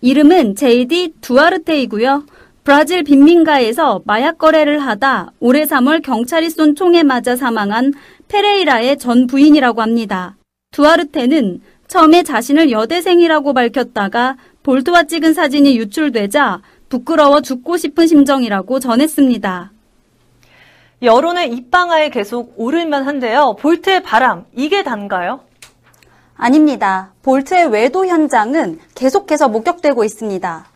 이름은 0.01 0.55
제이디 0.57 1.13
두아르테이고요. 1.21 2.25
브라질 2.65 3.03
빈민가에서 3.05 4.01
마약 4.07 4.39
거래를 4.39 4.79
하다 4.79 5.33
올해 5.41 5.65
3월 5.65 6.03
경찰이 6.03 6.49
쏜 6.49 6.75
총에 6.75 7.03
맞아 7.03 7.37
사망한 7.37 7.93
페레이라의 8.29 8.97
전 8.97 9.27
부인이라고 9.27 9.83
합니다. 9.83 10.37
두아르테는 10.73 11.61
처음에 11.87 12.23
자신을 12.23 12.71
여대생이라고 12.71 13.53
밝혔다가 13.53 14.37
볼트와 14.63 15.05
찍은 15.05 15.33
사진이 15.33 15.79
유출되자 15.79 16.61
부끄러워 16.89 17.41
죽고 17.41 17.77
싶은 17.77 18.07
심정이라고 18.07 18.79
전했습니다. 18.79 19.73
여론의 21.03 21.53
입방아에 21.55 22.11
계속 22.11 22.53
오를만 22.57 23.05
한데요. 23.05 23.57
볼트의 23.59 24.03
바람, 24.03 24.45
이게 24.55 24.83
단가요? 24.83 25.41
아닙니다. 26.35 27.13
볼트의 27.23 27.71
외도 27.71 28.07
현장은 28.07 28.81
계속해서 28.95 29.49
목격되고 29.49 30.05
있습니다. 30.05 30.67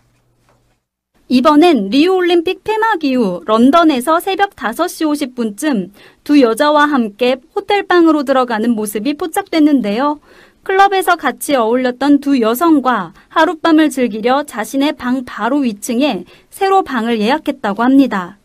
이번엔 1.28 1.88
리우올림픽 1.88 2.64
폐막 2.64 3.02
이후 3.02 3.42
런던에서 3.46 4.20
새벽 4.20 4.50
5시 4.56 5.34
50분쯤 5.34 5.90
두 6.22 6.40
여자와 6.40 6.84
함께 6.84 7.36
호텔방으로 7.56 8.24
들어가는 8.24 8.70
모습이 8.70 9.14
포착됐는데요. 9.14 10.20
클럽에서 10.64 11.16
같이 11.16 11.54
어울렸던 11.54 12.20
두 12.20 12.40
여성과 12.40 13.12
하룻밤을 13.28 13.90
즐기려 13.90 14.44
자신의 14.44 14.94
방 14.94 15.24
바로 15.24 15.58
위층에 15.58 16.24
새로 16.50 16.82
방을 16.82 17.20
예약했다고 17.20 17.82
합니다. 17.82 18.38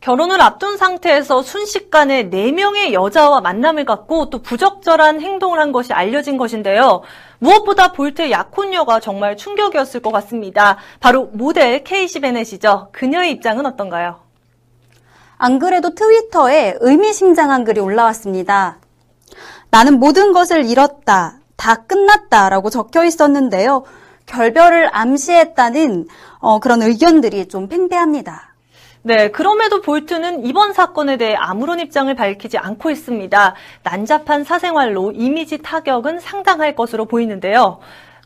결혼을 0.00 0.40
앞둔 0.40 0.78
상태에서 0.78 1.42
순식간에 1.42 2.30
4명의 2.30 2.92
여자와 2.94 3.42
만남을 3.42 3.84
갖고 3.84 4.30
또 4.30 4.40
부적절한 4.40 5.20
행동을 5.20 5.60
한 5.60 5.72
것이 5.72 5.92
알려진 5.92 6.38
것인데요. 6.38 7.02
무엇보다 7.38 7.92
볼트의 7.92 8.32
약혼녀가 8.32 9.00
정말 9.00 9.36
충격이었을 9.36 10.00
것 10.00 10.10
같습니다. 10.10 10.78
바로 11.00 11.26
모델 11.34 11.84
케이시 11.84 12.20
베넷이죠. 12.20 12.88
그녀의 12.92 13.32
입장은 13.32 13.66
어떤가요? 13.66 14.20
안 15.36 15.58
그래도 15.58 15.94
트위터에 15.94 16.76
의미심장한 16.80 17.64
글이 17.64 17.80
올라왔습니다. 17.80 18.78
나는 19.70 19.98
모든 19.98 20.32
것을 20.32 20.64
잃었다. 20.66 21.38
다 21.56 21.74
끝났다. 21.86 22.48
라고 22.48 22.70
적혀 22.70 23.04
있었는데요. 23.04 23.84
결별을 24.26 24.88
암시했다는 24.92 26.06
어, 26.38 26.60
그런 26.60 26.82
의견들이 26.82 27.48
좀 27.48 27.68
팽배합니다. 27.68 28.54
네, 29.02 29.30
그럼에도 29.30 29.80
볼트는 29.80 30.44
이번 30.44 30.74
사건에 30.74 31.16
대해 31.16 31.34
아무런 31.34 31.80
입장을 31.80 32.14
밝히지 32.14 32.58
않고 32.58 32.90
있습니다. 32.90 33.54
난잡한 33.82 34.44
사생활로 34.44 35.12
이미지 35.12 35.58
타격은 35.58 36.20
상당할 36.20 36.74
것으로 36.74 37.06
보이는데요. 37.06 37.78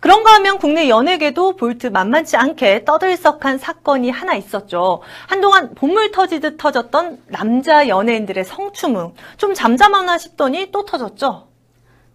그런가 0.04 0.34
하면 0.34 0.58
국내 0.58 0.90
연예계도 0.90 1.56
볼트 1.56 1.86
만만치 1.86 2.36
않게 2.36 2.84
떠들썩한 2.84 3.56
사건이 3.56 4.10
하나 4.10 4.34
있었죠. 4.34 5.00
한동안 5.26 5.74
본물 5.74 6.10
터지듯 6.10 6.58
터졌던 6.58 7.22
남자 7.28 7.88
연예인들의 7.88 8.44
성추문. 8.44 9.14
좀 9.38 9.54
잠잠하나 9.54 10.18
싶더니 10.18 10.70
또 10.70 10.84
터졌죠. 10.84 11.48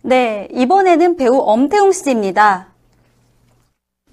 네, 0.04 0.48
이번에는 0.52 1.18
배우 1.18 1.40
엄태웅 1.40 1.92
씨입니다. 1.92 2.68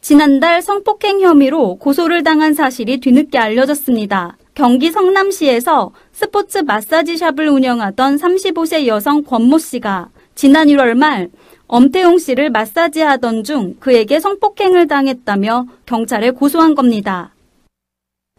지난달 0.01 0.63
성폭행 0.63 1.21
혐의로 1.21 1.77
고소를 1.77 2.23
당한 2.23 2.55
사실이 2.55 3.01
뒤늦게 3.01 3.37
알려졌습니다. 3.37 4.39
경기 4.55 4.91
성남시에서 4.91 5.93
스포츠 6.13 6.59
마사지샵을 6.61 7.47
운영하던 7.47 8.17
35세 8.17 8.87
여성 8.87 9.23
권모 9.23 9.59
씨가 9.59 10.09
지난 10.35 10.69
1월 10.69 10.95
말 10.95 11.29
엄태웅 11.69 12.19
씨를 12.19 12.51
마사지하던 12.51 13.43
중 13.43 13.75
그에게 13.81 14.21
성폭행을 14.21 14.87
당했다며 14.87 15.67
경찰에 15.85 16.31
고소한 16.31 16.75
겁니다. 16.75 17.35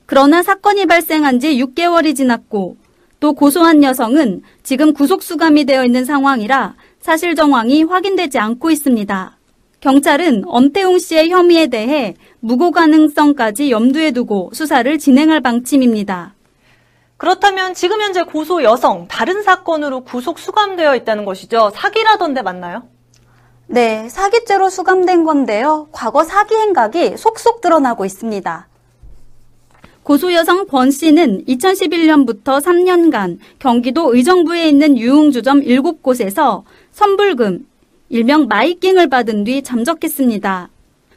그러나 0.05 0.41
사건이 0.41 0.85
발생한 0.85 1.39
지 1.39 1.57
6개월이 1.61 2.15
지났고 2.15 2.77
또 3.19 3.33
고소한 3.33 3.83
여성은 3.83 4.43
지금 4.63 4.93
구속수감이 4.93 5.65
되어 5.65 5.83
있는 5.83 6.05
상황이라 6.05 6.75
사실 7.01 7.35
정황이 7.35 7.83
확인되지 7.83 8.39
않고 8.39 8.71
있습니다. 8.71 9.37
경찰은 9.81 10.43
엄태웅 10.45 10.97
씨의 10.97 11.29
혐의에 11.29 11.67
대해 11.67 12.15
무고 12.39 12.71
가능성까지 12.71 13.71
염두에 13.71 14.11
두고 14.11 14.51
수사를 14.53 14.97
진행할 14.97 15.41
방침입니다. 15.41 16.33
그렇다면 17.17 17.73
지금 17.73 18.01
현재 18.01 18.23
고소 18.23 18.63
여성 18.63 19.07
다른 19.07 19.43
사건으로 19.43 20.01
구속 20.01 20.39
수감되어 20.39 20.95
있다는 20.95 21.25
것이죠. 21.25 21.71
사기라던데 21.75 22.41
맞나요? 22.43 22.83
네, 23.69 24.07
사기죄로 24.07 24.69
수감된 24.69 25.25
건데요. 25.25 25.89
과거 25.91 26.23
사기 26.23 26.55
행각이 26.55 27.17
속속 27.17 27.59
드러나고 27.59 28.05
있습니다. 28.05 28.67
고소 30.03 30.31
여성 30.31 30.67
권 30.67 30.89
씨는 30.89 31.43
2011년부터 31.45 32.61
3년간 32.61 33.39
경기도 33.59 34.15
의정부에 34.15 34.69
있는 34.69 34.97
유흥주점 34.97 35.63
7곳에서 35.63 36.63
선불금, 36.93 37.67
일명 38.07 38.47
마이킹을 38.47 39.09
받은 39.09 39.43
뒤 39.43 39.61
잠적했습니다. 39.63 40.69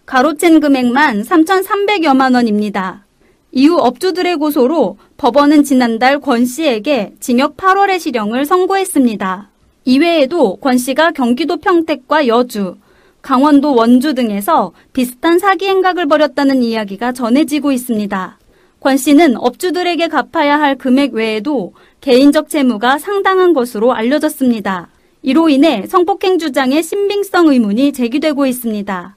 가로챈 0.07 0.61
금액만 0.61 1.23
3,300여만 1.23 2.35
원입니다. 2.35 3.07
이후 3.53 3.77
업주들의 3.79 4.35
고소로 4.37 4.99
법원은 5.19 5.63
지난달 5.63 6.19
권 6.19 6.45
씨에게 6.45 7.15
징역 7.21 7.57
8월의 7.57 8.01
실형을 8.01 8.45
선고했습니다. 8.45 9.51
이외에도 9.85 10.57
권 10.57 10.79
씨가 10.79 11.12
경기도 11.12 11.57
평택과 11.57 12.27
여주, 12.27 12.77
강원도 13.23 13.75
원주 13.75 14.14
등에서 14.14 14.73
비슷한 14.93 15.38
사기 15.38 15.66
행각을 15.66 16.07
벌였다는 16.07 16.62
이야기가 16.62 17.12
전해지고 17.12 17.73
있습니다. 17.73 18.38
권 18.81 18.97
씨는 18.97 19.37
업주들에게 19.37 20.09
갚아야 20.09 20.59
할 20.59 20.77
금액 20.77 21.12
외에도 21.12 21.75
개인적 22.01 22.49
채무가 22.49 22.99
상당한 22.99 23.53
것으로 23.53 23.93
알려졌습니다. 23.93 24.88
이로 25.23 25.51
인해 25.51 25.85
성폭행 25.87 26.38
주장의 26.38 26.83
신빙성 26.83 27.49
의문이 27.49 27.93
제기되고 27.93 28.47
있습니다. 28.47 29.16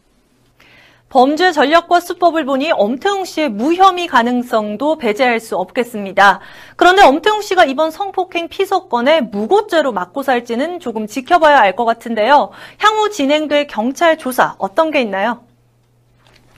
범죄 1.13 1.51
전략과 1.51 1.99
수법을 1.99 2.43
보니 2.43 2.71
엄태웅 2.71 3.25
씨의 3.25 3.49
무혐의 3.49 4.07
가능성도 4.07 4.97
배제할 4.97 5.39
수 5.39 5.55
없겠습니다. 5.55 6.39
그런데 6.75 7.03
엄태웅 7.03 7.43
씨가 7.43 7.65
이번 7.65 7.91
성폭행 7.91 8.47
피소건에 8.47 9.21
무고죄로 9.21 9.91
맞고 9.91 10.23
살지는 10.23 10.79
조금 10.79 11.05
지켜봐야 11.05 11.59
알 11.59 11.75
것 11.75 11.85
같은데요. 11.85 12.49
향후 12.79 13.11
진행될 13.11 13.67
경찰 13.67 14.17
조사 14.17 14.55
어떤 14.57 14.89
게 14.89 15.01
있나요? 15.01 15.43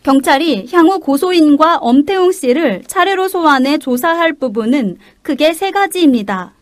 경찰이 0.03 0.69
향후 0.71 1.01
고소인과 1.01 1.79
엄태웅 1.79 2.31
씨를 2.31 2.83
차례로 2.87 3.27
소환해 3.27 3.77
조사할 3.77 4.31
부분은 4.31 4.99
크게 5.21 5.51
세 5.51 5.71
가지입니다. 5.71 6.53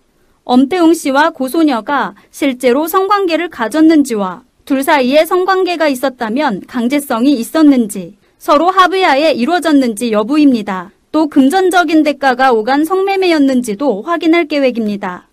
엄태웅 0.45 0.95
씨와 0.95 1.29
고소녀가 1.29 2.15
실제로 2.31 2.87
성관계를 2.87 3.49
가졌는지와 3.49 4.41
둘 4.65 4.81
사이에 4.81 5.25
성관계가 5.25 5.87
있었다면 5.89 6.61
강제성이 6.67 7.33
있었는지, 7.33 8.17
서로 8.37 8.69
합의하에 8.69 9.31
이루어졌는지 9.33 10.11
여부입니다. 10.11 10.91
또 11.11 11.27
금전적인 11.27 12.03
대가가 12.03 12.51
오간 12.53 12.85
성매매였는지도 12.85 14.03
확인할 14.03 14.47
계획입니다. 14.47 15.27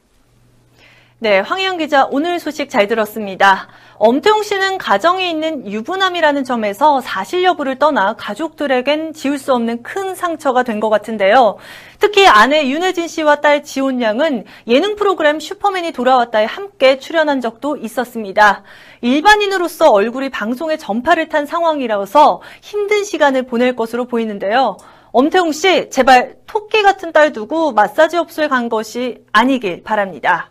네, 1.23 1.39
황희영 1.41 1.77
기자 1.77 2.07
오늘 2.11 2.41
소식 2.41 2.71
잘 2.71 2.89
들었습니다. 2.89 3.69
엄태웅 3.99 4.43
씨는 4.43 4.79
가정에 4.79 5.29
있는 5.29 5.71
유부남이라는 5.71 6.45
점에서 6.45 7.03
사실 7.03 7.45
여부를 7.45 7.79
떠나 7.79 8.15
가족들에겐 8.15 9.13
지울 9.13 9.39
수 9.39 9.53
없는 9.53 9.83
큰 9.83 10.15
상처가 10.15 10.63
된 10.63 10.81
것 10.81 10.89
같은데요. 10.89 11.59
특히 11.99 12.27
아내 12.27 12.67
윤혜진 12.67 13.09
씨와 13.09 13.43
딸 13.43 13.63
지온 13.63 14.01
양은 14.01 14.47
예능 14.67 14.97
프로그램 14.97 15.39
슈퍼맨이 15.39 15.93
돌아왔다에 15.93 16.47
함께 16.47 16.99
출연한 16.99 17.43
적도 17.43 17.77
있었습니다. 17.77 18.63
일반인으로서 19.01 19.91
얼굴이 19.91 20.29
방송에 20.29 20.77
전파를 20.77 21.29
탄 21.29 21.47
상황이라서 21.47 22.43
힘든 22.63 23.05
시간을 23.05 23.45
보낼 23.45 23.75
것으로 23.77 24.05
보이는데요. 24.07 24.77
엄태웅 25.13 25.53
씨, 25.53 25.91
제발 25.91 26.37
토끼 26.47 26.83
같은 26.83 27.13
딸 27.13 27.33
두고 27.33 27.73
마사지 27.73 28.17
업소에 28.17 28.49
간 28.49 28.69
것이 28.69 29.19
아니길 29.33 29.83
바랍니다. 29.83 30.51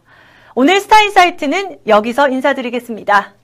오늘 0.56 0.80
스타인 0.80 1.12
사이트는 1.12 1.80
여기서 1.88 2.30
인사드리겠습니다. 2.30 3.39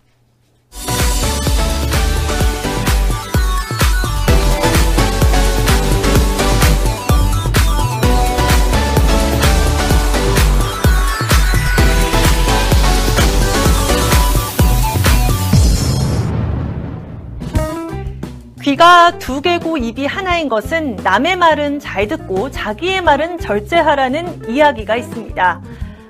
두 19.25 19.41
개고 19.41 19.77
입이 19.79 20.05
하나인 20.05 20.49
것은 20.49 20.97
남의 20.97 21.35
말은 21.37 21.79
잘 21.79 22.07
듣고 22.07 22.51
자기의 22.51 23.01
말은 23.01 23.39
절제하라는 23.39 24.47
이야기가 24.47 24.95
있습니다. 24.97 25.61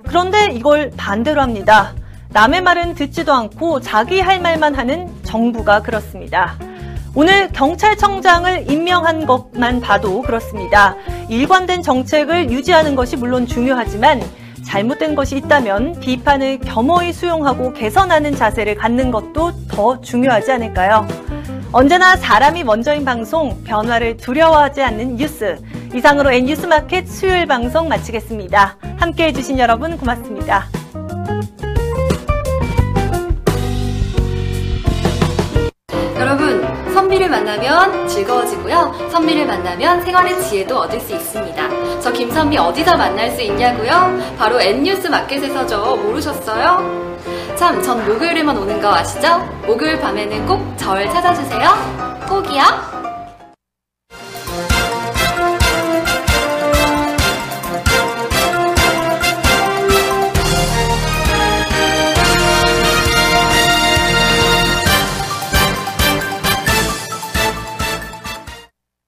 그런데 0.06 0.48
이걸 0.52 0.92
반대로 0.98 1.40
합니다. 1.40 1.94
남의 2.32 2.60
말은 2.60 2.94
듣지도 2.96 3.32
않고 3.32 3.80
자기 3.80 4.20
할 4.20 4.42
말만 4.42 4.76
하는 4.76 5.10
정부가 5.24 5.82
그렇습니다. 5.82 6.58
오늘 7.16 7.50
경찰청장을 7.54 8.70
임명한 8.70 9.26
것만 9.26 9.80
봐도 9.80 10.22
그렇습니다. 10.22 10.98
일관된 11.30 11.84
정책을 11.84 12.52
유지하는 12.52 12.98
것이 12.98 13.16
물론 13.16 13.48
중요하지만 13.48 14.22
잘못된 14.66 15.16
것이 15.16 15.38
있다면 15.38 16.02
비판을 16.02 16.60
겸허히 16.60 17.14
수용하고 17.14 17.72
개선하는 17.72 18.36
자세를 18.36 18.76
갖는 18.76 19.12
것도 19.12 19.68
더 19.70 20.02
중요하지 20.02 20.52
않을까요? 20.52 21.08
언제나 21.78 22.16
사람이 22.16 22.64
먼저인 22.64 23.04
방송, 23.04 23.62
변화를 23.66 24.16
두려워하지 24.16 24.82
않는 24.82 25.18
뉴스. 25.18 25.58
이상으로 25.94 26.32
N뉴스마켓 26.32 27.06
수요일 27.06 27.46
방송 27.48 27.90
마치겠습니다. 27.90 28.78
함께 28.96 29.26
해 29.26 29.34
주신 29.34 29.60
여러분 29.60 29.98
고맙습니다. 29.98 30.70
여러분, 36.18 36.66
선비를 36.94 37.30
만나면 37.30 38.08
즐거워지고요. 38.08 39.10
선비를 39.12 39.46
만나면 39.46 40.02
생활의 40.06 40.42
지혜도 40.44 40.80
얻을 40.80 41.02
수 41.02 41.14
있습니다. 41.14 42.00
저 42.00 42.10
김선비 42.10 42.58
어디서 42.58 42.96
만날 42.96 43.32
수 43.32 43.42
있냐고요? 43.42 44.18
바로 44.38 44.62
N뉴스 44.62 45.08
마켓에서죠. 45.08 45.98
모르셨어요? 45.98 47.15
참, 47.56 47.82
전 47.82 48.06
목요일에만 48.08 48.58
오는 48.58 48.82
거 48.82 48.94
아시죠? 48.94 49.38
목요일 49.66 50.00
밤에는 50.00 50.46
꼭 50.46 50.76
절 50.78 51.10
찾아주세요. 51.10 51.70
꼭이요. 52.28 53.05